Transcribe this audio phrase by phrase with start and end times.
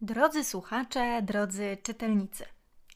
[0.00, 2.44] Drodzy słuchacze, drodzy czytelnicy.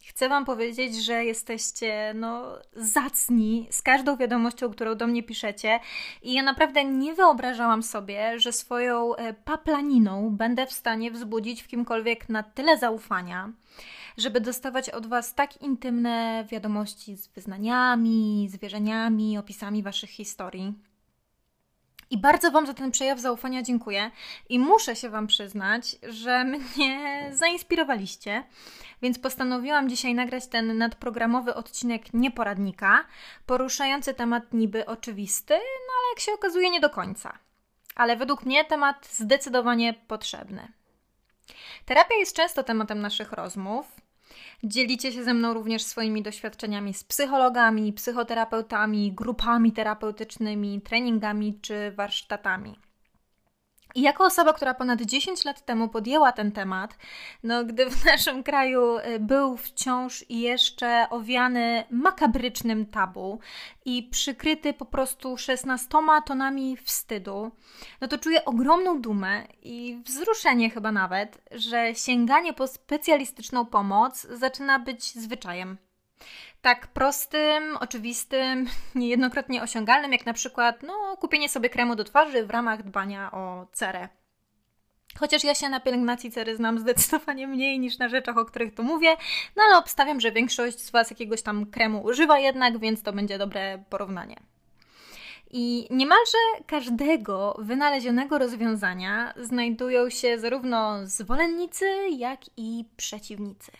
[0.08, 5.80] Chcę Wam powiedzieć, że jesteście no, zacni z każdą wiadomością, którą do mnie piszecie,
[6.22, 11.68] i ja naprawdę nie wyobrażałam sobie, że swoją e, paplaniną będę w stanie wzbudzić w
[11.68, 13.52] kimkolwiek na tyle zaufania,
[14.16, 20.91] żeby dostawać od Was tak intymne wiadomości z wyznaniami, zwierzeniami, opisami Waszych historii.
[22.12, 24.10] I bardzo Wam za ten przejaw zaufania dziękuję.
[24.48, 26.44] I muszę się Wam przyznać, że
[26.76, 28.44] mnie zainspirowaliście,
[29.02, 33.04] więc postanowiłam dzisiaj nagrać ten nadprogramowy odcinek nieporadnika,
[33.46, 37.38] poruszający temat niby oczywisty, no ale jak się okazuje nie do końca.
[37.94, 40.72] Ale według mnie temat zdecydowanie potrzebny.
[41.84, 44.01] Terapia jest często tematem naszych rozmów,
[44.64, 52.78] Dzielicie się ze mną również swoimi doświadczeniami z psychologami, psychoterapeutami, grupami terapeutycznymi, treningami czy warsztatami.
[53.94, 56.96] I jako osoba, która ponad 10 lat temu podjęła ten temat,
[57.42, 63.38] no gdy w naszym kraju y, był wciąż jeszcze owiany makabrycznym tabu
[63.84, 65.88] i przykryty po prostu 16
[66.26, 67.50] tonami wstydu,
[68.00, 74.78] no to czuję ogromną dumę i wzruszenie chyba nawet, że sięganie po specjalistyczną pomoc zaczyna
[74.78, 75.78] być zwyczajem
[76.62, 82.50] tak prostym, oczywistym, niejednokrotnie osiągalnym, jak na przykład no, kupienie sobie kremu do twarzy w
[82.50, 84.08] ramach dbania o cerę.
[85.18, 88.82] Chociaż ja się na pielęgnacji cery znam zdecydowanie mniej niż na rzeczach, o których tu
[88.82, 89.16] mówię,
[89.56, 93.38] no ale obstawiam, że większość z Was jakiegoś tam kremu używa jednak, więc to będzie
[93.38, 94.36] dobre porównanie.
[95.50, 103.72] I niemalże każdego wynalezionego rozwiązania znajdują się zarówno zwolennicy, jak i przeciwnicy.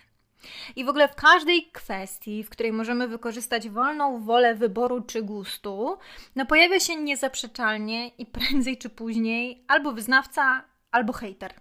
[0.77, 5.99] I w ogóle w każdej kwestii, w której możemy wykorzystać wolną wolę wyboru czy gustu,
[6.37, 11.55] no pojawia się niezaprzeczalnie i prędzej czy później albo wyznawca, albo hater.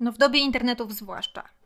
[0.00, 1.59] No w dobie internetów zwłaszcza.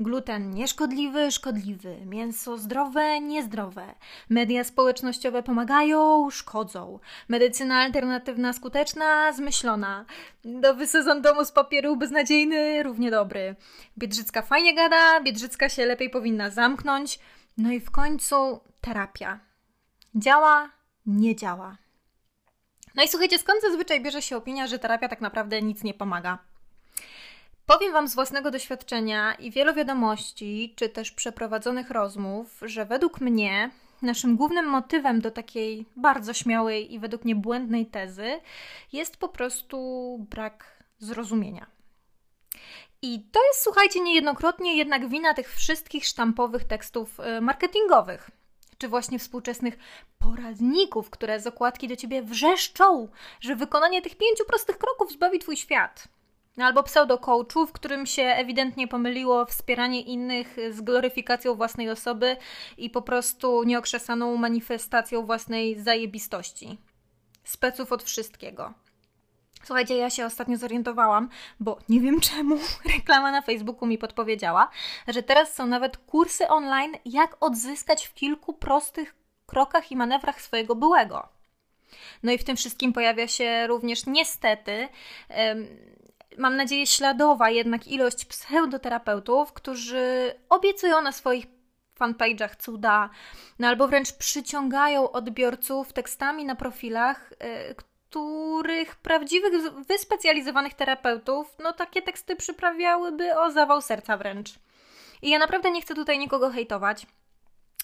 [0.00, 3.94] Gluten nieszkodliwy, szkodliwy, mięso zdrowe, niezdrowe.
[4.30, 6.98] Media społecznościowe pomagają, szkodzą.
[7.28, 10.04] Medycyna alternatywna skuteczna, zmyślona.
[10.44, 13.56] Nowy sezon domu z papieru beznadziejny, równie dobry.
[13.98, 17.18] Biedrzycka fajnie gada, Biedrzycka się lepiej powinna zamknąć.
[17.58, 19.40] No i w końcu terapia.
[20.14, 20.70] Działa,
[21.06, 21.76] nie działa.
[22.94, 26.51] No i słuchajcie, skąd zazwyczaj bierze się opinia, że terapia tak naprawdę nic nie pomaga?
[27.66, 33.70] Powiem Wam z własnego doświadczenia i wielu wiadomości, czy też przeprowadzonych rozmów, że według mnie
[34.02, 38.40] naszym głównym motywem do takiej bardzo śmiałej i według mnie błędnej tezy
[38.92, 41.66] jest po prostu brak zrozumienia.
[43.02, 48.30] I to jest, słuchajcie, niejednokrotnie jednak wina tych wszystkich sztampowych tekstów y, marketingowych,
[48.78, 49.78] czy właśnie współczesnych
[50.18, 53.08] poradników, które z okładki do ciebie wrzeszczą,
[53.40, 56.08] że wykonanie tych pięciu prostych kroków zbawi twój świat.
[56.58, 62.36] Albo pseudo-coachu, w którym się ewidentnie pomyliło wspieranie innych z gloryfikacją własnej osoby
[62.78, 66.78] i po prostu nieokrzesaną manifestacją własnej zajebistości.
[67.44, 68.74] Speców od wszystkiego.
[69.64, 71.28] Słuchajcie, ja się ostatnio zorientowałam,
[71.60, 72.58] bo nie wiem czemu
[72.96, 74.70] reklama na Facebooku mi podpowiedziała,
[75.08, 79.14] że teraz są nawet kursy online, jak odzyskać w kilku prostych
[79.46, 81.28] krokach i manewrach swojego byłego.
[82.22, 84.88] No i w tym wszystkim pojawia się również niestety
[86.38, 91.46] mam nadzieję, śladowa jednak ilość pseudoterapeutów, którzy obiecują na swoich
[92.00, 93.10] fanpage'ach cuda,
[93.58, 99.52] no albo wręcz przyciągają odbiorców tekstami na profilach, yy, których prawdziwych,
[99.88, 104.54] wyspecjalizowanych terapeutów, no takie teksty przyprawiałyby o zawał serca wręcz.
[105.22, 107.06] I ja naprawdę nie chcę tutaj nikogo hejtować.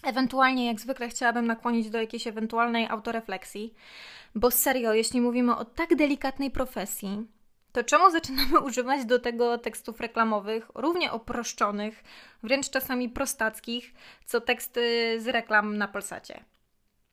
[0.05, 3.75] Ewentualnie, jak zwykle, chciałabym nakłonić do jakiejś ewentualnej autorefleksji,
[4.35, 7.27] bo serio, jeśli mówimy o tak delikatnej profesji,
[7.73, 12.05] to czemu zaczynamy używać do tego tekstów reklamowych, równie oproszczonych,
[12.43, 16.45] wręcz czasami prostackich, co teksty z reklam na Polsacie?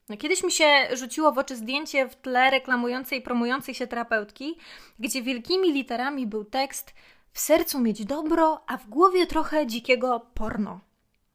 [0.08, 4.58] No, kiedyś mi się rzuciło w oczy zdjęcie w tle reklamującej, promującej się terapeutki,
[4.98, 6.94] gdzie wielkimi literami był tekst
[7.32, 10.80] w sercu mieć dobro, a w głowie trochę dzikiego porno.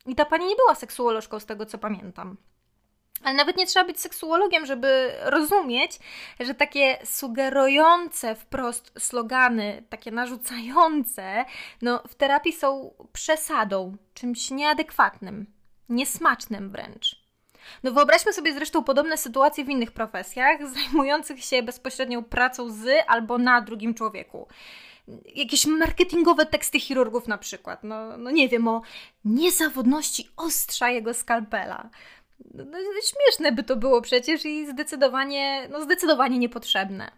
[0.06, 2.38] I ta pani nie była seksuolożką z tego, co pamiętam.
[3.24, 6.00] Ale nawet nie trzeba być seksuologiem, żeby rozumieć,
[6.40, 11.46] że takie sugerujące wprost slogany, takie narzucające,
[11.82, 15.46] no w terapii są przesadą, czymś nieadekwatnym,
[15.90, 17.22] niesmacznym wręcz.
[17.84, 23.38] No wyobraźmy sobie zresztą podobne sytuacje w innych profesjach, zajmujących się bezpośrednią pracą z albo
[23.38, 24.48] na drugim człowieku.
[25.36, 27.84] Jakieś marketingowe teksty chirurgów na przykład.
[27.84, 28.82] No, no nie wiem, o
[29.26, 31.90] niezawodności ostrza jego skalpela
[32.54, 37.12] no, no, śmieszne by to było przecież i zdecydowanie, no zdecydowanie niepotrzebne.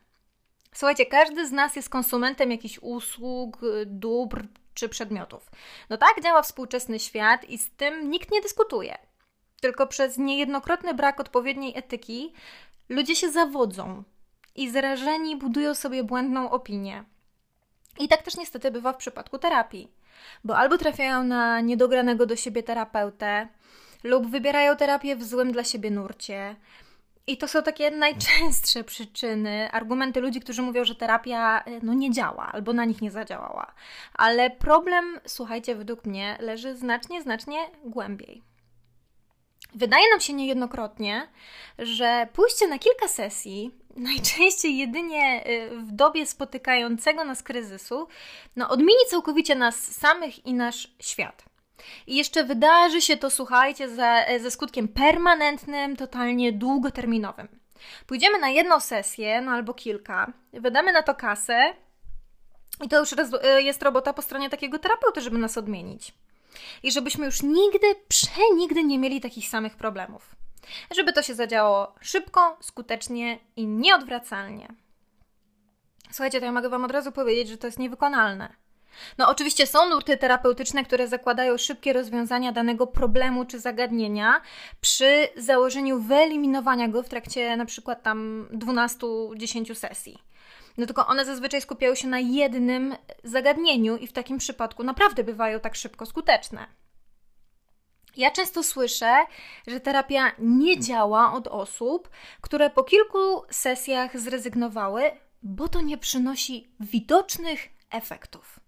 [0.73, 4.43] Słuchajcie, każdy z nas jest konsumentem jakichś usług, dóbr,
[4.73, 5.51] czy przedmiotów.
[5.89, 8.97] No tak działa współczesny świat i z tym nikt nie dyskutuje.
[9.61, 12.33] Tylko przez niejednokrotny brak odpowiedniej etyki
[12.89, 14.03] ludzie się zawodzą
[14.55, 17.03] i zrażeni budują sobie błędną opinię.
[17.99, 19.91] I tak też niestety bywa w przypadku terapii,
[20.43, 23.47] bo albo trafiają na niedogranego do siebie terapeutę,
[24.03, 26.55] lub wybierają terapię w złym dla siebie nurcie.
[27.27, 32.49] I to są takie najczęstsze przyczyny, argumenty ludzi, którzy mówią, że terapia no, nie działa
[32.51, 33.73] albo na nich nie zadziałała.
[34.13, 38.43] Ale problem, słuchajcie, według mnie leży znacznie, znacznie głębiej.
[39.75, 41.27] Wydaje nam się niejednokrotnie,
[41.79, 48.07] że pójście na kilka sesji, najczęściej jedynie y, w dobie spotykającego nas kryzysu,
[48.55, 51.45] no, odmieni całkowicie nas samych i nasz świat.
[52.07, 57.47] I jeszcze wydarzy się to, słuchajcie, ze, ze skutkiem permanentnym, totalnie długoterminowym.
[58.07, 61.73] Pójdziemy na jedną sesję, no albo kilka, wydamy na to kasę
[62.85, 63.09] i to już
[63.59, 66.13] jest robota po stronie takiego terapeuty, żeby nas odmienić.
[66.83, 70.35] I żebyśmy już nigdy, przenigdy nie mieli takich samych problemów.
[70.95, 74.67] Żeby to się zadziało szybko, skutecznie i nieodwracalnie.
[76.11, 78.62] Słuchajcie, to ja mogę Wam od razu powiedzieć, że to jest niewykonalne.
[79.17, 84.41] No, oczywiście są nurty terapeutyczne, które zakładają szybkie rozwiązania danego problemu czy zagadnienia
[84.81, 90.23] przy założeniu wyeliminowania go w trakcie na przykład tam 12-10 sesji.
[90.77, 95.59] No tylko one zazwyczaj skupiają się na jednym zagadnieniu i w takim przypadku naprawdę bywają
[95.59, 96.67] tak szybko skuteczne.
[98.17, 99.25] Ja często słyszę,
[99.67, 102.09] że terapia nie działa od osób,
[102.41, 105.11] które po kilku sesjach zrezygnowały,
[105.43, 108.59] bo to nie przynosi widocznych efektów.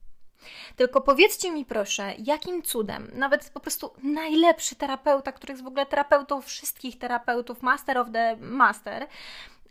[0.75, 5.85] Tylko powiedzcie mi proszę, jakim cudem, nawet po prostu najlepszy terapeuta, który jest w ogóle
[5.85, 9.07] terapeutą wszystkich terapeutów, master of the master,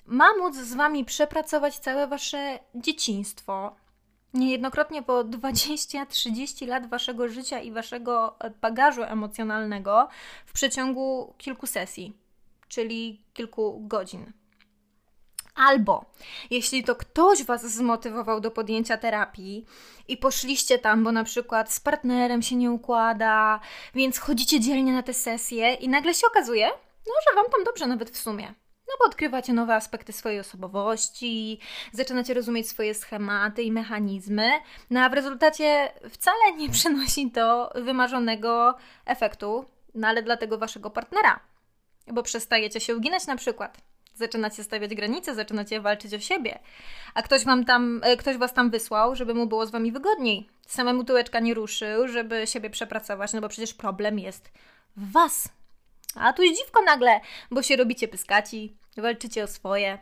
[0.06, 3.76] ma móc z wami przepracować całe wasze dzieciństwo,
[4.34, 10.08] niejednokrotnie po 20-30 lat waszego życia i waszego bagażu emocjonalnego
[10.46, 12.16] w przeciągu kilku sesji,
[12.68, 14.32] czyli kilku godzin.
[15.54, 16.04] Albo
[16.50, 19.66] jeśli to ktoś Was zmotywował do podjęcia terapii
[20.08, 23.60] i poszliście tam, bo na przykład z partnerem się nie układa,
[23.94, 26.66] więc chodzicie dzielnie na te sesje i nagle się okazuje,
[27.06, 28.54] no, że Wam tam dobrze nawet w sumie.
[28.88, 31.60] No bo odkrywacie nowe aspekty swojej osobowości,
[31.92, 34.50] zaczynacie rozumieć swoje schematy i mechanizmy,
[34.90, 38.74] no a w rezultacie wcale nie przynosi to wymarzonego
[39.06, 39.64] efektu,
[39.94, 41.40] no ale dla tego waszego partnera,
[42.06, 46.58] bo przestajecie się uginać na przykład zaczynacie stawiać granice, zaczynacie walczyć o siebie,
[47.14, 50.48] a ktoś wam tam, e, ktoś was tam wysłał, żeby mu było z wami wygodniej.
[50.66, 54.50] Samemu tyłeczka nie ruszył, żeby siebie przepracować, no bo przecież problem jest
[54.96, 55.48] w was.
[56.14, 57.20] A tu dziwko nagle,
[57.50, 59.98] bo się robicie pyskaci, walczycie o swoje.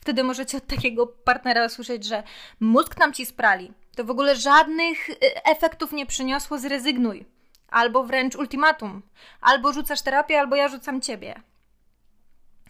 [0.00, 2.22] Wtedy możecie od takiego partnera usłyszeć, że
[2.60, 3.72] mózg nam ci sprali.
[3.96, 5.14] To w ogóle żadnych e,
[5.44, 7.26] efektów nie przyniosło, zrezygnuj.
[7.68, 9.02] Albo wręcz ultimatum.
[9.40, 11.34] Albo rzucasz terapię, albo ja rzucam ciebie.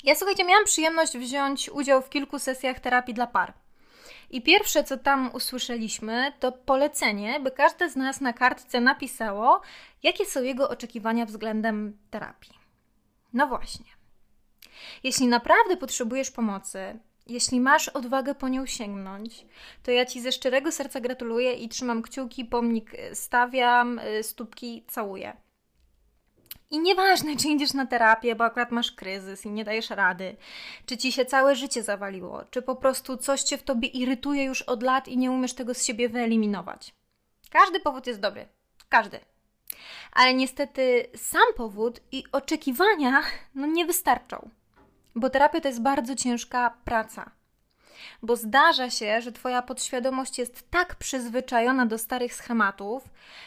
[0.04, 3.52] Ja słuchajcie, miałam przyjemność wziąć udział w kilku sesjach terapii dla par.
[4.30, 9.60] I pierwsze, co tam usłyszeliśmy, to polecenie, by każde z nas na kartce napisało,
[10.02, 12.52] jakie są jego oczekiwania względem terapii.
[13.32, 13.86] No właśnie.
[15.02, 19.46] Jeśli naprawdę potrzebujesz pomocy, jeśli masz odwagę po nią sięgnąć,
[19.82, 25.43] to ja Ci ze szczerego serca gratuluję i trzymam kciuki, pomnik stawiam, y, stópki całuję.
[26.74, 30.36] I nieważne, czy idziesz na terapię, bo akurat masz kryzys i nie dajesz rady,
[30.86, 34.62] czy ci się całe życie zawaliło, czy po prostu coś cię w tobie irytuje już
[34.62, 36.94] od lat i nie umiesz tego z siebie wyeliminować.
[37.50, 38.48] Każdy powód jest dobry.
[38.88, 39.20] Każdy.
[40.12, 43.22] Ale niestety sam powód i oczekiwania
[43.54, 44.50] no nie wystarczą.
[45.14, 47.30] Bo terapia to jest bardzo ciężka praca
[48.22, 53.02] bo zdarza się, że Twoja podświadomość jest tak przyzwyczajona do starych schematów,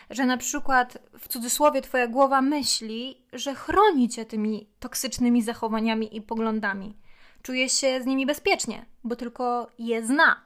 [0.09, 6.21] że na przykład w cudzysłowie Twoja głowa myśli, że chroni Cię tymi toksycznymi zachowaniami i
[6.21, 6.97] poglądami.
[7.41, 10.41] Czuje się z nimi bezpiecznie, bo tylko je zna.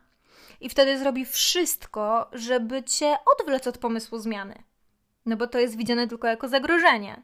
[0.62, 4.63] I wtedy zrobi wszystko, żeby Cię odwlec od pomysłu zmiany.
[5.25, 7.24] No bo to jest widziane tylko jako zagrożenie.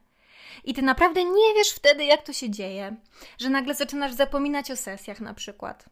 [0.63, 2.95] I ty naprawdę nie wiesz wtedy, jak to się dzieje,
[3.37, 5.85] że nagle zaczynasz zapominać o sesjach na przykład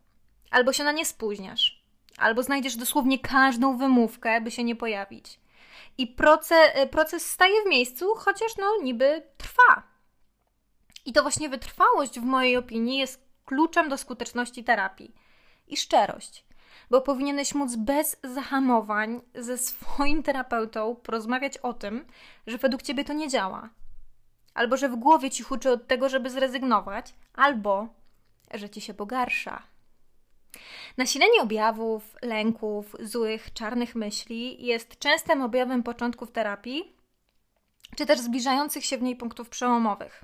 [0.52, 1.84] albo się na nie spóźniasz,
[2.18, 5.40] albo znajdziesz dosłownie każdą wymówkę, by się nie pojawić.
[5.98, 9.84] I proces, proces staje w miejscu, chociaż no niby trwa.
[11.06, 15.16] I to właśnie wytrwałość, w mojej opinii, jest kluczem do skuteczności terapii.
[15.68, 16.46] I szczerość,
[16.90, 22.06] bo powinieneś móc bez zahamowań ze swoim terapeutą porozmawiać o tym,
[22.48, 23.70] że według ciebie to nie działa.
[24.54, 27.88] Albo że w głowie ci huczy od tego, żeby zrezygnować, albo
[28.54, 29.64] że ci się pogarsza.
[30.98, 36.96] Nasilenie objawów, lęków, złych, czarnych myśli jest częstym objawem początków terapii,
[37.96, 40.24] czy też zbliżających się w niej punktów przełomowych.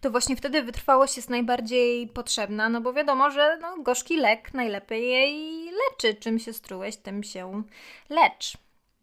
[0.00, 5.10] To właśnie wtedy wytrwałość jest najbardziej potrzebna, no bo wiadomo, że no, gorzki lek najlepiej
[5.10, 6.14] jej leczy.
[6.20, 7.62] Czym się strułeś, tym się
[8.08, 8.56] lecz.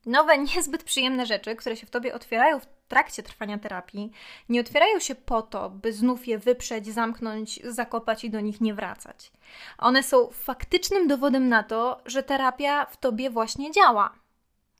[0.06, 4.12] Nowe, niezbyt przyjemne rzeczy, które się w tobie otwierają w trakcie trwania terapii,
[4.50, 8.74] nie otwierają się po to, by znów je wyprzeć, zamknąć, zakopać i do nich nie
[8.74, 9.32] wracać.
[9.78, 14.14] One są faktycznym dowodem na to, że terapia w tobie właśnie działa.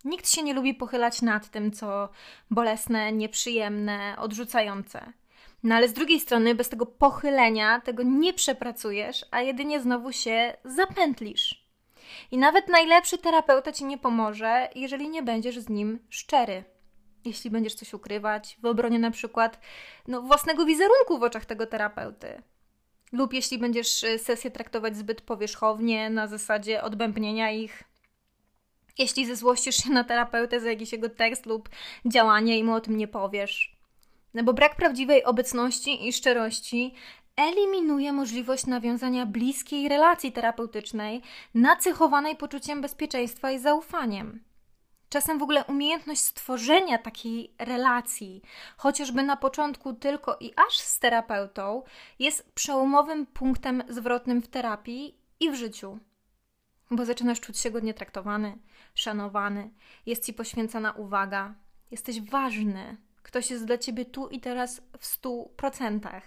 [0.06, 2.10] Nikt się nie lubi pochylać nad tym, co
[2.52, 5.14] bolesne, nieprzyjemne, odrzucające.
[5.64, 10.58] No ale z drugiej strony, bez tego pochylenia tego nie przepracujesz, a jedynie znowu się
[10.64, 11.70] zapętlisz.
[12.32, 16.64] I nawet najlepszy terapeuta ci nie pomoże, jeżeli nie będziesz z nim szczery.
[17.26, 19.60] Jeśli będziesz coś ukrywać w obronie na przykład
[20.08, 22.42] no, własnego wizerunku w oczach tego terapeuty.
[23.12, 27.84] Lub jeśli będziesz y, sesję traktować zbyt powierzchownie, na zasadzie odbębnienia ich.
[28.98, 31.70] Jeśli zezłościsz się na terapeutę za jakiś jego tekst lub
[32.06, 33.80] działanie i mu o tym nie powiesz.
[34.34, 36.94] No bo brak prawdziwej obecności i szczerości
[37.36, 41.22] eliminuje możliwość nawiązania bliskiej relacji terapeutycznej,
[41.54, 44.44] nacechowanej poczuciem bezpieczeństwa i zaufaniem.
[45.10, 48.42] Czasem w ogóle umiejętność stworzenia takiej relacji,
[48.78, 51.84] chociażby na początku tylko i aż z terapeutą,
[52.20, 56.00] jest przełomowym punktem zwrotnym w terapii i w życiu.
[56.92, 58.58] Bo zaczynasz czuć się godnie traktowany,
[58.96, 59.70] szanowany,
[60.06, 61.54] jest ci poświęcana uwaga,
[61.92, 62.98] jesteś ważny,
[63.30, 66.24] Ktoś jest dla ciebie tu i teraz w stu procentach.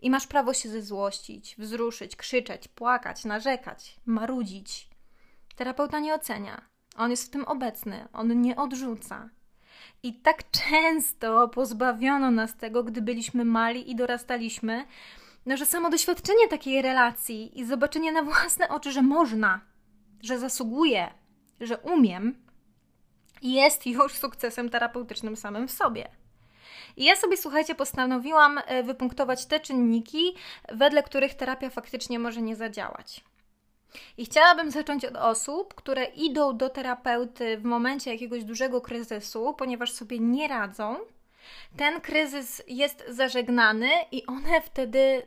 [0.00, 4.88] I masz prawo się zezłościć, wzruszyć, krzyczeć, płakać, narzekać, marudzić.
[5.56, 6.73] Terapeuta nie ocenia.
[6.96, 9.28] On jest w tym obecny, on nie odrzuca.
[10.02, 14.84] I tak często pozbawiono nas tego, gdy byliśmy mali i dorastaliśmy,
[15.46, 19.60] no, że samo doświadczenie takiej relacji i zobaczenie na własne oczy, że można,
[20.22, 21.14] że zasługuję,
[21.60, 22.44] że umiem,
[23.42, 26.08] jest już sukcesem terapeutycznym samym w sobie.
[26.96, 30.34] I ja sobie, słuchajcie, postanowiłam e, wypunktować te czynniki,
[30.72, 33.24] wedle których terapia faktycznie może nie zadziałać.
[34.16, 39.92] I chciałabym zacząć od osób, które idą do terapeuty w momencie jakiegoś dużego kryzysu, ponieważ
[39.92, 40.96] sobie nie radzą.
[41.76, 45.26] Ten kryzys jest zażegnany i one wtedy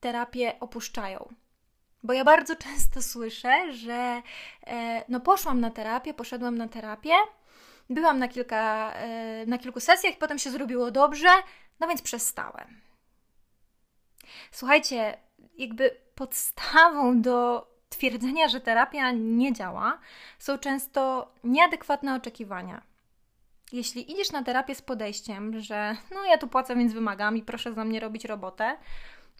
[0.00, 1.34] terapię opuszczają.
[2.02, 4.22] Bo ja bardzo często słyszę, że
[4.66, 7.14] e, no poszłam na terapię, poszedłem na terapię,
[7.90, 11.28] Byłam na, kilka, e, na kilku sesjach, potem się zrobiło dobrze,
[11.80, 12.80] no więc przestałem.
[14.50, 15.18] Słuchajcie,
[15.58, 19.98] jakby podstawą do twierdzenia, że terapia nie działa,
[20.38, 22.82] są często nieadekwatne oczekiwania.
[23.72, 27.72] Jeśli idziesz na terapię z podejściem, że no ja tu płacę, więc wymagam i proszę
[27.72, 28.76] za mnie robić robotę,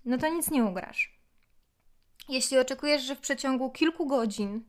[0.04, 1.18] no to nic nie ugrasz.
[2.28, 4.64] Jeśli oczekujesz, że w przeciągu kilku godzin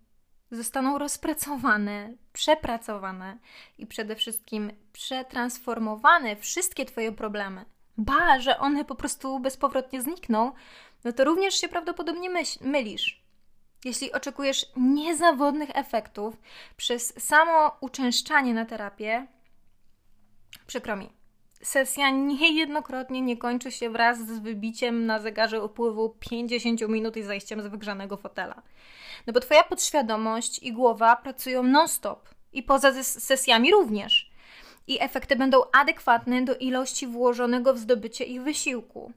[0.52, 3.38] zostaną rozpracowane, przepracowane
[3.78, 7.66] i przede wszystkim przetransformowane wszystkie Twoje problemy,
[7.98, 10.52] ba, że one po prostu bezpowrotnie znikną,
[11.04, 12.30] no to również się prawdopodobnie
[12.62, 13.27] mylisz.
[13.86, 16.38] Jeśli oczekujesz niezawodnych efektów
[16.78, 19.28] przez samo uczęszczanie na terapię,
[20.68, 21.10] przykro mi,
[21.62, 27.62] sesja niejednokrotnie nie kończy się wraz z wybiciem na zegarze upływu 50 minut i zajściem
[27.62, 28.62] z wygrzanego fotela.
[29.28, 34.32] No bo Twoja podświadomość i głowa pracują non-stop i poza sesjami również.
[34.88, 39.14] I efekty będą adekwatne do ilości włożonego w zdobycie ich wysiłku.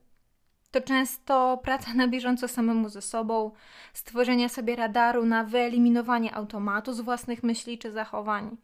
[0.70, 3.50] To często praca na bieżąco samemu ze sobą,
[3.92, 8.56] stworzenie sobie radaru na wyeliminowanie automatu z własnych myśli czy zachowań,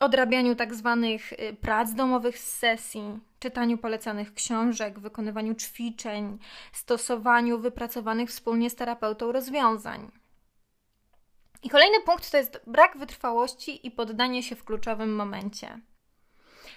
[0.00, 6.38] odrabianiu tak zwanych y, prac domowych z sesji, czytaniu polecanych książek, wykonywaniu ćwiczeń,
[6.72, 10.10] stosowaniu wypracowanych wspólnie z terapeutą rozwiązań.
[11.62, 15.80] I kolejny punkt to jest brak wytrwałości i poddanie się w kluczowym momencie.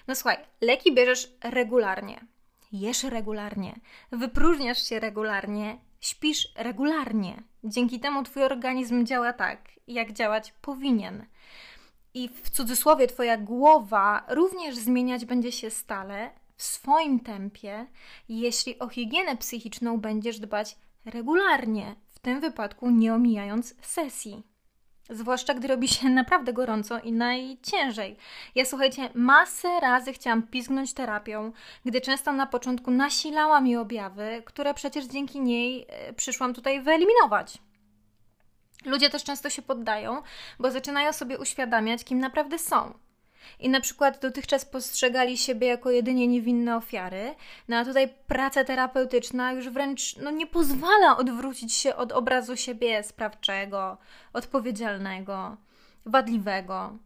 [0.08, 2.26] No słuchaj, leki bierzesz regularnie,
[2.72, 3.80] jesz regularnie,
[4.12, 7.44] wypróżniasz się regularnie, śpisz regularnie.
[7.64, 11.26] Dzięki temu twój organizm działa tak, jak działać powinien.
[12.14, 17.88] I w cudzysłowie twoja głowa również zmieniać będzie się stale w swoim tempie,
[18.30, 24.44] jeśli o higienę psychiczną będziesz dbać regularnie, w tym wypadku nie omijając sesji.
[25.10, 28.18] Zwłaszcza gdy robi się naprawdę gorąco i najciężej.
[28.56, 31.52] Ja słuchajcie, masę razy chciałam pizgnąć terapią,
[31.86, 37.58] gdy często na początku nasilała mi objawy, które przecież dzięki niej e, przyszłam tutaj wyeliminować.
[38.86, 40.22] Ludzie też często się poddają,
[40.60, 42.94] bo zaczynają sobie uświadamiać, kim naprawdę są.
[43.60, 47.36] I na przykład dotychczas postrzegali siebie jako jedynie niewinne ofiary,
[47.68, 53.04] no a tutaj praca terapeutyczna już wręcz no, nie pozwala odwrócić się od obrazu siebie
[53.04, 53.98] sprawczego,
[54.34, 55.58] odpowiedzialnego,
[56.06, 56.98] wadliwego.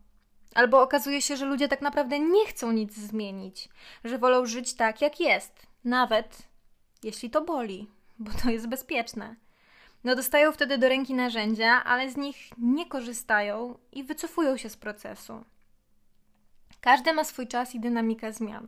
[0.55, 3.69] Albo okazuje się, że ludzie tak naprawdę nie chcą nic zmienić,
[4.03, 6.37] że wolą żyć tak, jak jest, nawet
[7.03, 7.87] jeśli to boli,
[8.19, 9.35] bo to jest bezpieczne.
[10.03, 14.77] No dostają wtedy do ręki narzędzia, ale z nich nie korzystają i wycofują się z
[14.77, 15.43] procesu.
[16.81, 18.67] Każdy ma swój czas i dynamikę zmian.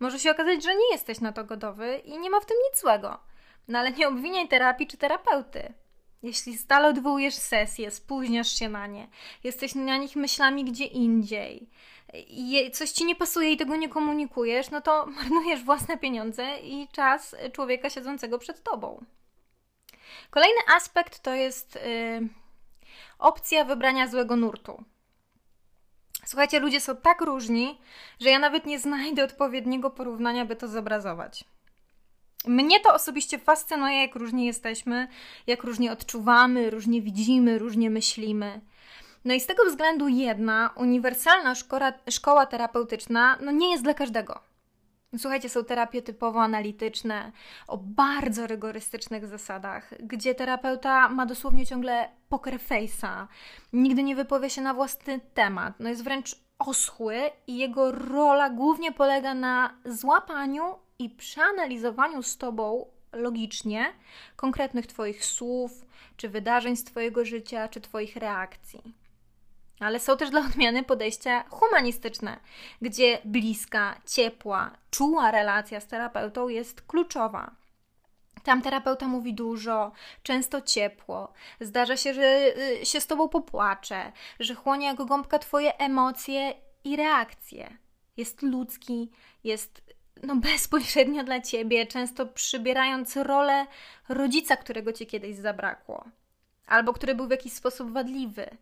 [0.00, 2.80] Może się okazać, że nie jesteś na to gotowy i nie ma w tym nic
[2.80, 3.18] złego.
[3.68, 5.74] No ale nie obwiniaj terapii czy terapeuty.
[6.22, 9.08] Jeśli stale odwołujesz sesje, spóźniasz się na nie,
[9.44, 11.70] jesteś na nich myślami gdzie indziej,
[12.14, 16.88] i coś ci nie pasuje i tego nie komunikujesz, no to marnujesz własne pieniądze i
[16.92, 19.04] czas człowieka siedzącego przed tobą.
[20.30, 22.28] Kolejny aspekt to jest yy,
[23.18, 24.84] opcja wybrania złego nurtu.
[26.28, 27.78] Słuchajcie, ludzie są tak różni,
[28.20, 31.44] że ja nawet nie znajdę odpowiedniego porównania, by to zobrazować.
[32.46, 35.08] Mnie to osobiście fascynuje, jak różni jesteśmy,
[35.46, 38.60] jak różnie odczuwamy, różnie widzimy, różnie myślimy.
[39.24, 44.40] No i z tego względu jedna uniwersalna szkoła, szkoła terapeutyczna no nie jest dla każdego.
[45.16, 47.32] Słuchajcie, są terapie typowo analityczne,
[47.66, 53.26] o bardzo rygorystycznych zasadach, gdzie terapeuta ma dosłownie ciągle poker face'a,
[53.72, 58.92] nigdy nie wypowie się na własny temat, no jest wręcz oschły i jego rola głównie
[58.92, 63.92] polega na złapaniu i przeanalizowaniu z tobą logicznie
[64.36, 65.86] konkretnych Twoich słów,
[66.16, 69.07] czy wydarzeń z Twojego życia, czy Twoich reakcji.
[69.80, 72.40] Ale są też dla odmiany podejścia humanistyczne,
[72.82, 77.50] gdzie bliska, ciepła, czuła relacja z terapeutą jest kluczowa.
[78.44, 79.92] Tam terapeuta mówi dużo,
[80.22, 81.32] często ciepło.
[81.60, 86.54] Zdarza się, że y, się z tobą popłacze, że chłonie jak gąbka twoje emocje
[86.84, 87.76] i reakcje.
[88.16, 89.10] Jest ludzki,
[89.44, 89.82] jest
[90.22, 93.66] no, bezpośrednio dla ciebie, często przybierając rolę
[94.08, 96.04] rodzica, którego ci kiedyś zabrakło,
[96.66, 98.56] albo który był w jakiś sposób wadliwy.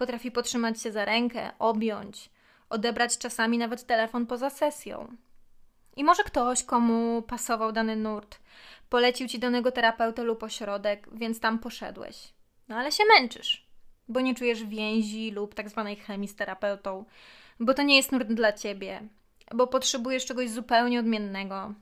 [0.00, 2.30] Potrafi potrzymać się za rękę, objąć,
[2.70, 5.16] odebrać czasami nawet telefon poza sesją.
[5.96, 8.38] I może ktoś, komu pasował dany nurt,
[8.88, 12.32] polecił ci danego terapeutę lub ośrodek, więc tam poszedłeś.
[12.68, 13.66] No ale się męczysz,
[14.08, 17.04] bo nie czujesz więzi lub tak zwanej chemii z terapeutą,
[17.60, 19.00] bo to nie jest nurt dla ciebie,
[19.54, 21.74] bo potrzebujesz czegoś zupełnie odmiennego.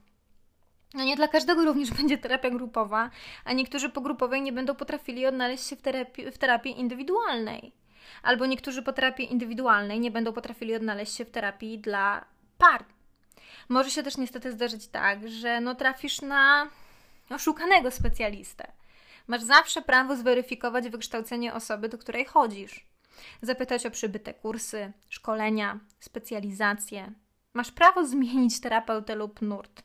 [0.95, 3.11] No nie dla każdego również będzie terapia grupowa,
[3.45, 7.78] a niektórzy po grupowej nie będą potrafili odnaleźć się w terapii, w terapii indywidualnej.
[8.23, 12.25] Albo niektórzy po terapii indywidualnej nie będą potrafili odnaleźć się w terapii dla
[12.59, 12.85] par.
[13.69, 16.71] Może się też niestety zdarzyć tak, że no trafisz na
[17.31, 18.73] oszukanego specjalistę.
[19.27, 22.87] Masz zawsze prawo zweryfikować wykształcenie osoby, do której chodzisz.
[23.43, 27.13] Zapytać o przybyte kursy, szkolenia, specjalizacje,
[27.55, 29.83] Masz prawo zmienić terapeutę lub nurt.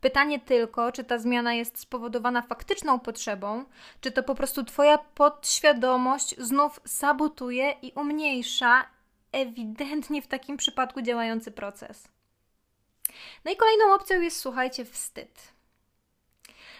[0.00, 3.64] Pytanie tylko, czy ta zmiana jest spowodowana faktyczną potrzebą,
[4.00, 8.86] czy to po prostu Twoja podświadomość znów sabotuje i umniejsza
[9.32, 12.08] ewidentnie w takim przypadku działający proces.
[13.44, 15.52] No i kolejną opcją jest, słuchajcie, wstyd.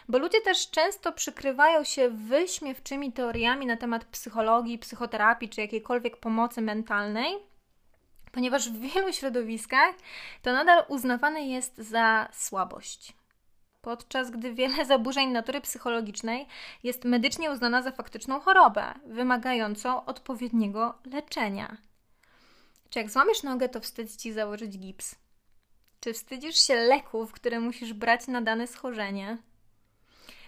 [0.08, 6.62] Bo ludzie też często przykrywają się wyśmiewczymi teoriami na temat psychologii, psychoterapii czy jakiejkolwiek pomocy
[6.62, 7.49] mentalnej,
[8.32, 9.94] ponieważ w wielu środowiskach
[10.42, 13.12] to nadal uznawane jest za słabość.
[13.80, 16.46] Podczas gdy wiele zaburzeń natury psychologicznej
[16.82, 21.76] jest medycznie uznana za faktyczną chorobę, wymagającą odpowiedniego leczenia.
[22.90, 25.14] Czy jak złamiesz nogę, to wstyd ci założyć gips?
[26.00, 29.38] Czy wstydzisz się leków, które musisz brać na dane schorzenie?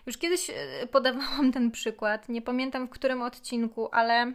[0.07, 4.33] Już kiedyś e, podawałam ten przykład, nie pamiętam w którym odcinku, ale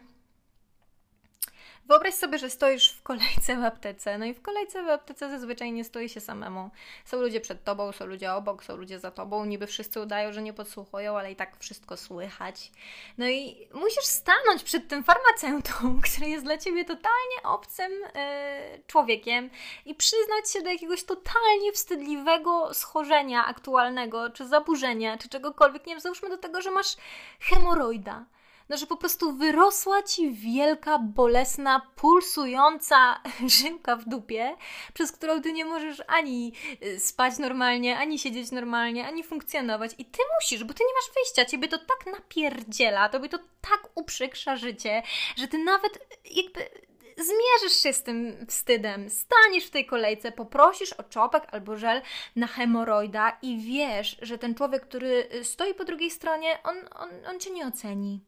[1.87, 4.17] Wyobraź sobie, że stoisz w kolejce w aptece.
[4.17, 6.69] No i w kolejce w aptece zazwyczaj nie stoi się samemu.
[7.05, 9.45] Są ludzie przed tobą, są ludzie obok, są ludzie za tobą.
[9.45, 12.71] Niby wszyscy udają, że nie podsłuchują, ale i tak wszystko słychać.
[13.17, 15.71] No i musisz stanąć przed tym farmaceutą,
[16.11, 19.49] który jest dla ciebie totalnie obcym yy, człowiekiem
[19.85, 25.85] i przyznać się do jakiegoś totalnie wstydliwego schorzenia aktualnego, czy zaburzenia, czy czegokolwiek.
[25.85, 26.95] Nie wiem, załóżmy do tego, że masz
[27.39, 28.25] hemoroida
[28.69, 33.21] no, że po prostu wyrosła ci wielka, bolesna, pulsująca
[33.61, 34.55] żyłka w dupie,
[34.93, 36.53] przez którą ty nie możesz ani
[36.83, 39.91] y, spać normalnie, ani siedzieć normalnie, ani funkcjonować.
[39.97, 43.89] I ty musisz, bo ty nie masz wyjścia, ciebie to tak napierdziela, tobie to tak
[43.95, 45.03] uprzykrza życie,
[45.37, 45.99] że ty nawet
[46.35, 46.69] jakby
[47.17, 52.01] zmierzysz się z tym wstydem, staniesz w tej kolejce, poprosisz o czopek albo żel
[52.35, 57.09] na hemoroida i wiesz, że ten człowiek, który y, stoi po drugiej stronie, on, on,
[57.29, 58.26] on cię nie oceni.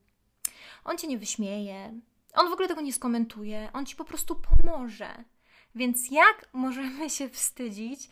[0.90, 2.00] On cię nie wyśmieje,
[2.34, 5.24] on w ogóle tego nie skomentuje, on ci po prostu pomoże.
[5.76, 8.10] Więc jak możemy się wstydzić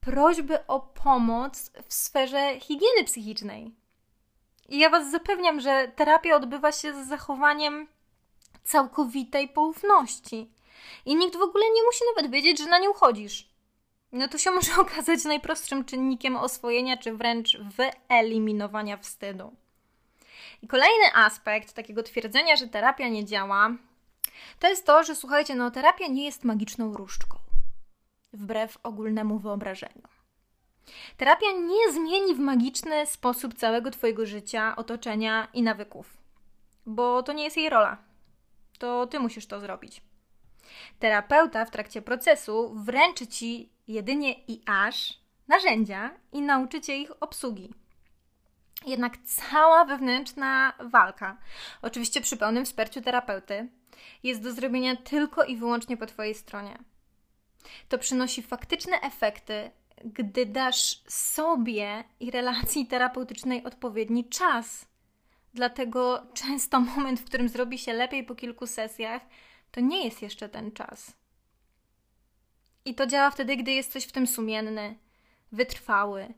[0.00, 3.74] prośby o pomoc w sferze higieny psychicznej?
[4.68, 7.88] I ja Was zapewniam, że terapia odbywa się z zachowaniem
[8.64, 10.52] całkowitej poufności.
[11.06, 13.50] I nikt w ogóle nie musi nawet wiedzieć, że na nią chodzisz.
[14.12, 19.56] No to się może okazać najprostszym czynnikiem oswojenia, czy wręcz wyeliminowania wstydu.
[20.62, 23.70] I kolejny aspekt takiego twierdzenia, że terapia nie działa,
[24.58, 27.38] to jest to, że słuchajcie, no terapia nie jest magiczną różdżką,
[28.32, 30.08] wbrew ogólnemu wyobrażeniu.
[31.16, 36.16] Terapia nie zmieni w magiczny sposób całego Twojego życia, otoczenia i nawyków,
[36.86, 37.96] bo to nie jest jej rola.
[38.78, 40.02] To Ty musisz to zrobić.
[40.98, 47.74] Terapeuta w trakcie procesu wręczy Ci jedynie i aż narzędzia i nauczy Cię ich obsługi.
[48.86, 51.36] Jednak cała wewnętrzna walka,
[51.82, 53.68] oczywiście przy pełnym wsparciu terapeuty,
[54.22, 56.78] jest do zrobienia tylko i wyłącznie po Twojej stronie.
[57.88, 59.70] To przynosi faktyczne efekty,
[60.04, 64.86] gdy dasz sobie i relacji terapeutycznej odpowiedni czas.
[65.54, 69.22] Dlatego często moment, w którym zrobi się lepiej po kilku sesjach,
[69.70, 71.12] to nie jest jeszcze ten czas.
[72.84, 74.98] I to działa wtedy, gdy jesteś w tym sumienny,
[75.52, 76.34] wytrwały.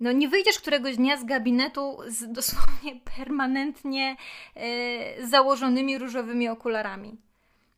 [0.00, 4.16] No nie wyjdziesz któregoś dnia z gabinetu z dosłownie permanentnie
[4.56, 7.16] yy, założonymi różowymi okularami.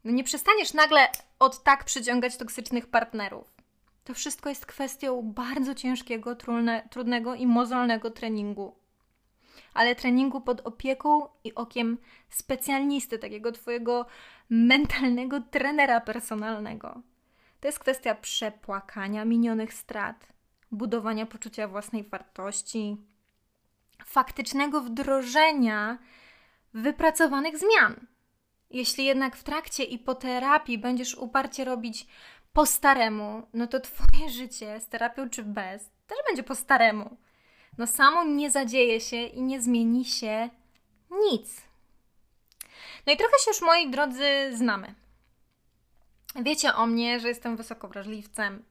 [0.05, 3.61] No nie przestaniesz nagle od tak przyciągać toksycznych partnerów.
[4.05, 8.75] To wszystko jest kwestią bardzo ciężkiego, trudne, trudnego i mozolnego treningu.
[9.75, 14.07] Ale treningu pod opieką i okiem specjalisty, takiego twojego
[14.51, 17.03] mentalnego trenera personalnego.
[17.61, 20.27] To jest kwestia przepłakania minionych strat,
[20.73, 22.97] budowania poczucia własnej wartości,
[24.05, 25.99] faktycznego wdrożenia
[26.75, 28.07] wypracowanych zmian.
[28.71, 32.07] Jeśli jednak w trakcie i po terapii będziesz uparcie robić
[32.53, 37.17] po staremu, no to Twoje życie z terapią czy bez też będzie po staremu.
[37.79, 40.51] No samo nie zadzieje się i nie zmieni się
[41.11, 41.63] nic.
[43.07, 44.95] No i trochę się już, moi drodzy, znamy.
[46.37, 48.65] Wiecie o mnie, że jestem wysokowrażliwcem,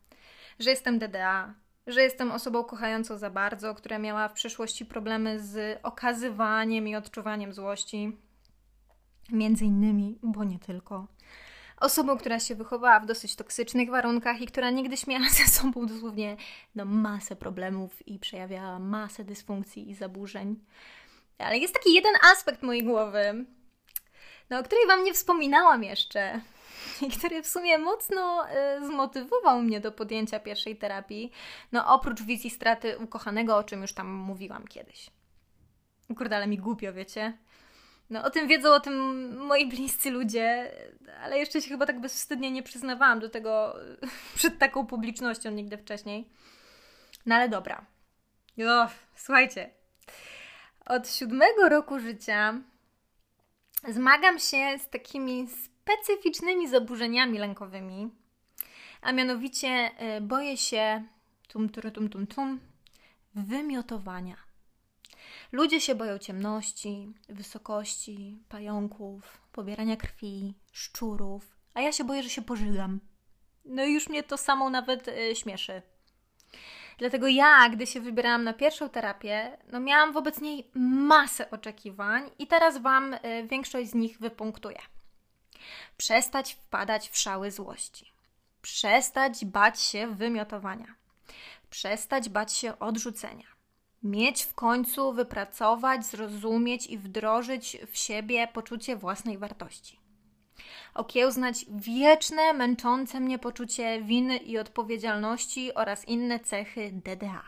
[0.60, 1.54] że jestem DDA,
[1.90, 7.54] że jestem osobą kochającą za bardzo, która miała w przeszłości problemy z okazywaniem i odczuwaniem
[7.54, 8.18] złości.
[9.32, 11.08] Między innymi, bo nie tylko.
[11.80, 16.38] Osobą, która się wychowała w dosyć toksycznych warunkach i która niegdyś miała ze sobą dosłownie
[16.76, 20.60] no, masę problemów i przejawiała masę dysfunkcji i zaburzeń.
[21.38, 23.46] Ale jest taki jeden aspekt mojej głowy,
[24.50, 26.42] no, o której Wam nie wspominałam jeszcze,
[27.18, 28.46] który w sumie mocno
[28.78, 31.32] y, zmotywował mnie do podjęcia pierwszej terapii,
[31.72, 35.10] no oprócz wizji straty ukochanego, o czym już tam mówiłam kiedyś.
[36.18, 37.38] Kurde, ale mi głupio, wiecie?
[38.10, 40.72] No o tym wiedzą, o tym moi bliscy ludzie,
[41.24, 43.76] ale jeszcze się chyba tak bezwstydnie nie przyznawałam do tego
[44.36, 46.30] przed taką publicznością nigdy wcześniej.
[47.26, 47.86] No ale dobra.
[48.68, 49.70] O, słuchajcie.
[50.86, 52.62] Od siódmego roku życia
[53.88, 55.48] zmagam się z takimi
[55.84, 58.10] specyficznymi zaburzeniami lękowymi,
[59.02, 61.04] a mianowicie e, boję się
[61.48, 62.60] tum, tum, tum, tum, tum,
[63.36, 64.36] wymiotowania.
[65.52, 72.42] Ludzie się boją ciemności, wysokości, pająków, pobierania krwi, szczurów, a ja się boję, że się
[72.42, 73.00] pożygam.
[73.66, 75.82] No i już mnie to samo nawet y, śmieszy.
[76.98, 82.48] Dlatego ja, gdy się wybierałam na pierwszą terapię, no miałam wobec niej masę oczekiwań i
[82.48, 84.80] teraz Wam y, większość z nich wypunktuję.
[85.98, 88.12] Przestać wpadać w szały złości.
[88.62, 90.96] Przestać bać się wymiotowania.
[91.70, 93.48] Przestać bać się odrzucenia.
[94.04, 100.00] Mieć w końcu wypracować, zrozumieć i wdrożyć w siebie poczucie własnej wartości.
[100.94, 107.44] Okiełznać wieczne, męczące mnie poczucie winy i odpowiedzialności oraz inne cechy DDA.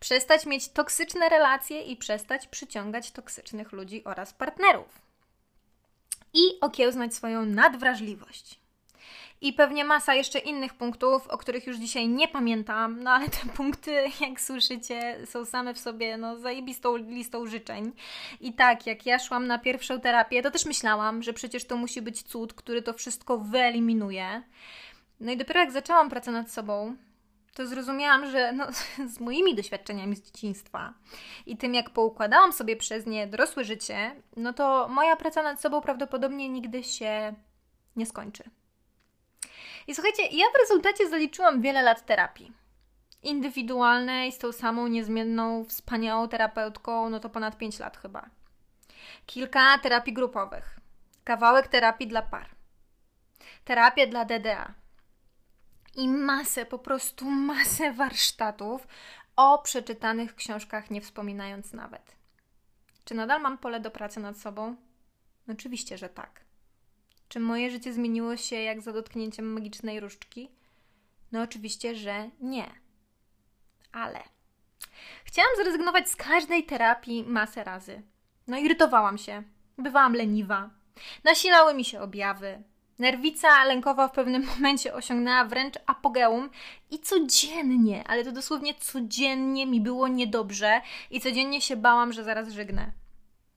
[0.00, 5.05] Przestać mieć toksyczne relacje i przestać przyciągać toksycznych ludzi oraz partnerów
[6.36, 8.60] i okiełznać swoją nadwrażliwość.
[9.40, 13.46] I pewnie masa jeszcze innych punktów, o których już dzisiaj nie pamiętam, no ale te
[13.56, 17.92] punkty, jak słyszycie, są same w sobie no, zajebistą listą życzeń.
[18.40, 22.02] I tak, jak ja szłam na pierwszą terapię, to też myślałam, że przecież to musi
[22.02, 24.42] być cud, który to wszystko wyeliminuje.
[25.20, 26.96] No i dopiero jak zaczęłam pracę nad sobą,
[27.56, 28.66] to zrozumiałam, że no,
[29.14, 30.94] z moimi doświadczeniami z dzieciństwa
[31.46, 35.80] i tym, jak poukładałam sobie przez nie dorosłe życie, no to moja praca nad sobą
[35.80, 37.34] prawdopodobnie nigdy się
[37.96, 38.44] nie skończy.
[39.86, 42.52] I słuchajcie, ja w rezultacie zaliczyłam wiele lat terapii.
[43.22, 48.30] Indywidualnej, z tą samą niezmienną, wspaniałą terapeutką, no to ponad 5 lat chyba.
[49.26, 50.80] Kilka terapii grupowych,
[51.24, 52.48] kawałek terapii dla par.
[53.64, 54.85] terapię dla DDA
[55.96, 58.86] i masę, po prostu masę warsztatów
[59.36, 62.16] o przeczytanych książkach, nie wspominając nawet.
[63.04, 64.76] Czy nadal mam pole do pracy nad sobą?
[65.48, 66.44] Oczywiście, że tak.
[67.28, 70.50] Czy moje życie zmieniło się jak za dotknięciem magicznej różdżki?
[71.32, 72.70] No oczywiście, że nie.
[73.92, 74.22] Ale
[75.24, 78.02] chciałam zrezygnować z każdej terapii masę razy.
[78.46, 79.42] No irytowałam się,
[79.78, 80.70] bywałam leniwa,
[81.24, 82.62] nasilały mi się objawy.
[82.98, 86.50] Nerwica lękowa w pewnym momencie osiągnęła wręcz apogeum
[86.90, 90.80] i codziennie, ale to dosłownie codziennie mi było niedobrze
[91.10, 92.92] i codziennie się bałam, że zaraz żygnę.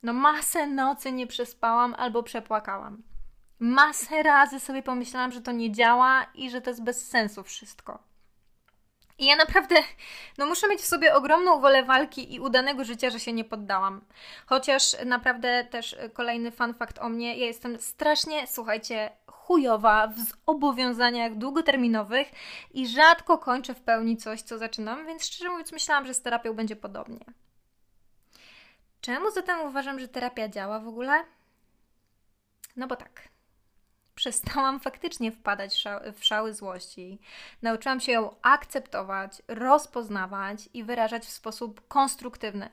[0.04, 3.04] No masę nocy nie przespałam albo przepłakałam.
[3.60, 8.09] Masę razy sobie pomyślałam, że to nie działa i że to jest bez sensu wszystko.
[9.20, 9.76] I ja naprawdę,
[10.38, 14.02] no muszę mieć w sobie ogromną wolę walki i udanego życia, że się nie poddałam.
[14.46, 21.36] Chociaż naprawdę też kolejny fun fact o mnie, ja jestem strasznie, słuchajcie, chujowa w zobowiązaniach
[21.36, 22.28] długoterminowych
[22.74, 26.54] i rzadko kończę w pełni coś, co zaczynam, więc szczerze mówiąc myślałam, że z terapią
[26.54, 27.26] będzie podobnie.
[29.02, 31.24] Czemu zatem uważam, że terapia działa w ogóle?
[32.76, 33.30] No bo tak.
[34.20, 37.20] Przestałam faktycznie wpadać w szały złości.
[37.62, 42.70] Nauczyłam się ją akceptować, rozpoznawać i wyrażać w sposób konstruktywny.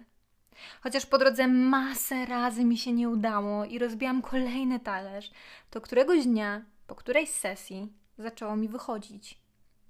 [0.81, 5.31] Chociaż po drodze masę razy mi się nie udało i rozbiłam kolejny talerz,
[5.71, 9.39] to któregoś dnia, po którejś sesji, zaczęło mi wychodzić.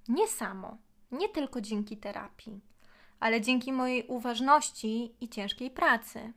[0.07, 0.77] Nie samo,
[1.11, 2.61] nie tylko dzięki terapii
[3.19, 6.33] ale dzięki mojej uważności i ciężkiej pracy.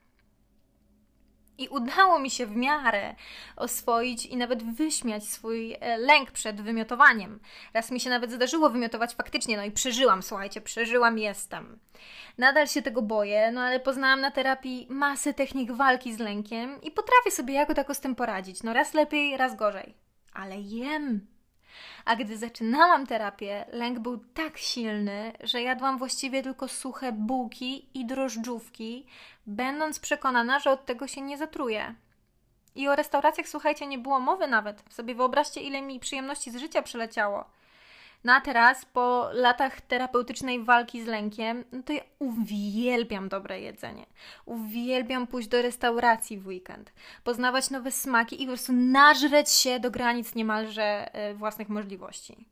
[1.61, 3.15] I udało mi się w miarę
[3.57, 7.41] oswoić i nawet wyśmiać swój e, lęk przed wymiotowaniem.
[7.75, 11.79] Raz mi się nawet zdarzyło wymiotować faktycznie, no i przeżyłam, słuchajcie, przeżyłam, jestem.
[12.39, 16.91] Nadal się tego boję, no ale poznałam na terapii masę technik walki z lękiem i
[16.91, 18.63] potrafię sobie jako tako z tym poradzić.
[18.63, 19.95] No raz lepiej, raz gorzej.
[20.33, 21.27] Ale jem
[22.05, 28.07] a gdy zaczynałam terapię, lęk był tak silny, że jadłam właściwie tylko suche bułki i
[28.07, 29.07] drożdżówki,
[29.47, 31.95] będąc przekonana, że od tego się nie zatruję.
[32.75, 34.85] I o restauracjach, słuchajcie, nie było mowy nawet.
[34.91, 37.45] Sobie wyobraźcie, ile mi przyjemności z życia przyleciało.
[38.25, 44.07] No a teraz, po latach terapeutycznej walki z lękiem, no to ja uwielbiam dobre jedzenie.
[44.45, 46.93] Uwielbiam pójść do restauracji w weekend,
[47.25, 52.47] poznawać nowe smaki i po prostu nażreć się do granic niemalże e, własnych możliwości.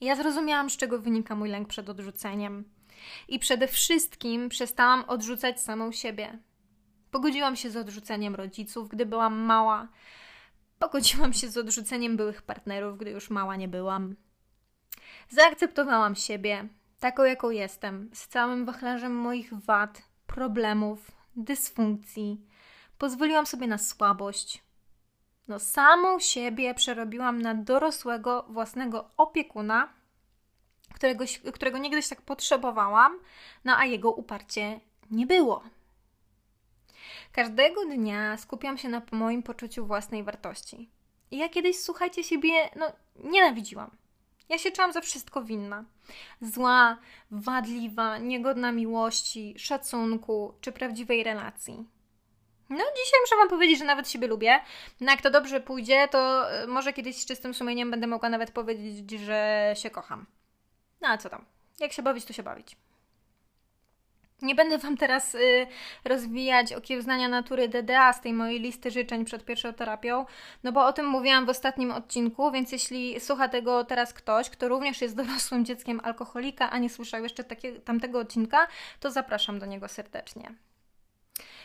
[0.00, 2.64] Ja zrozumiałam, z czego wynika mój lęk przed odrzuceniem.
[3.28, 6.38] I przede wszystkim przestałam odrzucać samą siebie.
[7.10, 9.88] Pogodziłam się z odrzuceniem rodziców, gdy byłam mała.
[10.78, 14.16] Pogodziłam się z odrzuceniem byłych partnerów, gdy już mała nie byłam.
[15.28, 16.68] Zaakceptowałam siebie,
[17.00, 22.46] taką jaką jestem, z całym wachlarzem moich wad, problemów, dysfunkcji.
[22.98, 24.64] Pozwoliłam sobie na słabość.
[25.48, 29.88] No, samą siebie przerobiłam na dorosłego, własnego opiekuna,
[30.94, 33.18] którego, którego niegdyś tak potrzebowałam,
[33.64, 35.62] no a jego uparcie nie było.
[37.36, 40.90] Każdego dnia skupiam się na moim poczuciu własnej wartości.
[41.30, 42.92] I ja kiedyś, słuchajcie, siebie, no,
[43.24, 43.96] nienawidziłam.
[44.48, 45.84] Ja się czułam za wszystko winna.
[46.40, 46.98] Zła,
[47.30, 51.74] wadliwa, niegodna miłości, szacunku czy prawdziwej relacji.
[52.70, 54.60] No, dzisiaj muszę Wam powiedzieć, że nawet siebie lubię.
[55.00, 58.50] No, jak to dobrze pójdzie, to e, może kiedyś z czystym sumieniem będę mogła nawet
[58.50, 60.26] powiedzieć, że się kocham.
[61.00, 61.44] No, a co tam?
[61.80, 62.76] Jak się bawić, to się bawić.
[64.42, 65.66] Nie będę Wam teraz y,
[66.04, 70.26] rozwijać okiełznania natury DDA z tej mojej listy życzeń przed pierwszą terapią,
[70.64, 74.68] no bo o tym mówiłam w ostatnim odcinku, więc jeśli słucha tego teraz ktoś, kto
[74.68, 78.66] również jest dorosłym dzieckiem alkoholika, a nie słyszał jeszcze takie, tamtego odcinka,
[79.00, 80.54] to zapraszam do niego serdecznie.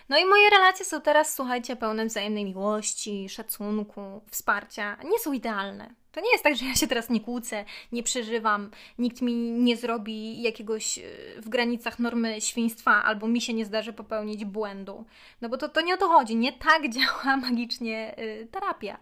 [0.09, 4.97] No i moje relacje są teraz, słuchajcie, pełne wzajemnej miłości, szacunku, wsparcia.
[5.03, 6.00] Nie są idealne.
[6.11, 9.77] To nie jest tak, że ja się teraz nie kłócę, nie przeżywam, nikt mi nie
[9.77, 11.01] zrobi jakiegoś e,
[11.37, 15.05] w granicach normy świństwa, albo mi się nie zdarzy popełnić błędu.
[15.41, 16.35] No bo to, to nie o to chodzi.
[16.35, 18.97] Nie tak działa magicznie y, terapia.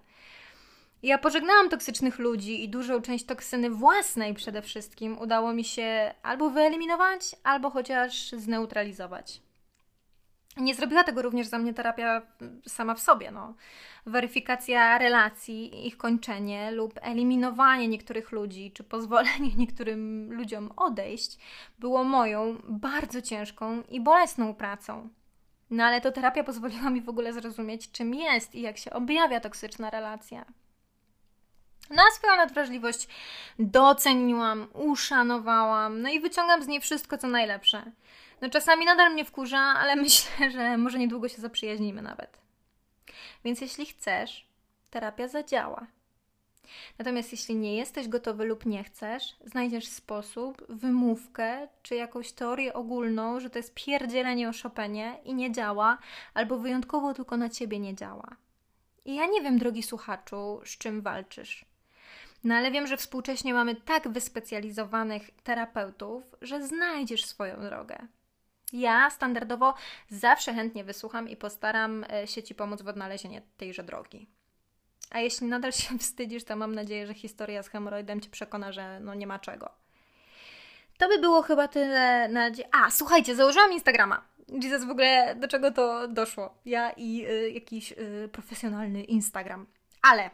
[1.04, 6.50] Ja pożegnałam toksycznych ludzi i dużą część toksyny własnej przede wszystkim udało mi się albo
[6.50, 9.42] wyeliminować, albo chociaż zneutralizować.
[10.60, 12.22] Nie zrobiła tego również za mnie terapia
[12.68, 13.32] sama w sobie.
[13.32, 13.54] No.
[14.06, 21.38] Weryfikacja relacji, ich kończenie lub eliminowanie niektórych ludzi, czy pozwolenie niektórym ludziom odejść,
[21.80, 25.10] było moją bardzo ciężką i bolesną pracą.
[25.70, 29.40] No ale to terapia pozwoliła mi w ogóle zrozumieć, czym jest i jak się objawia
[29.40, 30.46] toksyczna relacja.
[31.90, 33.08] Na swoją nadwrażliwość
[33.60, 37.92] doceniłam, uszanowałam, no i wyciągam z niej wszystko, co najlepsze.
[38.42, 42.38] No czasami nadal mnie wkurza, ale myślę, że może niedługo się zaprzyjaźnimy nawet.
[43.44, 44.48] Więc jeśli chcesz,
[44.90, 45.88] terapia zadziała.
[46.98, 53.40] Natomiast jeśli nie jesteś gotowy lub nie chcesz, znajdziesz sposób, wymówkę czy jakąś teorię ogólną,
[53.40, 55.98] że to jest pierdzielenie o Chopinie i nie działa,
[56.34, 58.36] albo wyjątkowo tylko na ciebie nie działa.
[59.06, 61.66] I ja nie wiem, drogi słuchaczu, z czym walczysz.
[62.44, 68.08] No ale wiem, że współcześnie mamy tak wyspecjalizowanych terapeutów, że znajdziesz swoją drogę.
[68.74, 69.74] Ja standardowo
[70.10, 74.28] zawsze chętnie wysłucham i postaram e, się Ci pomóc w odnalezieniu tejże drogi.
[75.12, 79.00] A jeśli nadal się wstydzisz, to mam nadzieję, że historia z hemoroidem Cię przekona, że
[79.00, 79.70] no nie ma czego.
[80.98, 82.66] To by było chyba tyle na dziś.
[82.72, 84.26] A, słuchajcie, założyłam Instagrama.
[84.64, 86.56] Jesus, w ogóle do czego to doszło?
[86.66, 89.68] Ja i y, jakiś y, profesjonalny Instagram.
[90.02, 90.30] Ale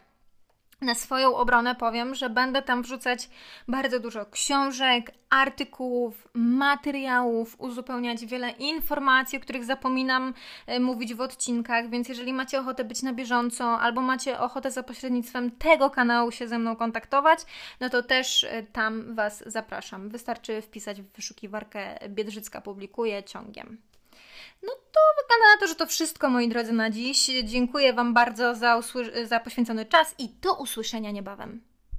[0.81, 3.29] na swoją obronę powiem, że będę tam wrzucać
[3.67, 10.33] bardzo dużo książek, artykułów, materiałów, uzupełniać wiele informacji, o których zapominam
[10.67, 14.83] e, mówić w odcinkach, więc jeżeli macie ochotę być na bieżąco albo macie ochotę za
[14.83, 17.39] pośrednictwem tego kanału się ze mną kontaktować,
[17.79, 20.09] no to też e, tam Was zapraszam.
[20.09, 23.77] Wystarczy wpisać w wyszukiwarkę Biedrzycka publikuje ciągiem.
[24.63, 27.31] No to wygląda na to, że to wszystko, moi drodzy, na dziś.
[27.43, 28.81] Dziękuję Wam bardzo za,
[29.25, 31.74] za poświęcony czas i do usłyszenia niebawem.